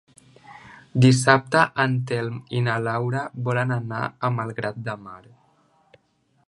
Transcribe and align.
Dissabte 1.03 1.65
en 1.83 1.93
Telm 2.11 2.39
i 2.59 2.63
na 2.69 2.79
Laura 2.87 3.21
volen 3.49 3.75
anar 3.79 4.01
a 4.29 4.35
Malgrat 4.39 4.83
de 4.89 4.99
Mar. 5.07 5.25